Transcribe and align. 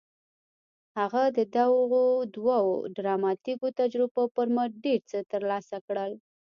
هغه 0.99 1.23
د 1.37 1.39
دغو 1.55 2.05
دوو 2.35 2.59
ډراماتيکو 2.95 3.67
تجربو 3.79 4.23
پر 4.35 4.47
مټ 4.55 4.71
ډېر 4.85 4.99
څه 5.11 5.17
ترلاسه 5.31 5.77
کړل. 5.87 6.11